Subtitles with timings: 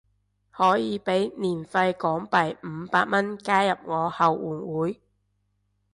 [0.49, 4.99] 可以俾年費港幣五百蚊加入我後援會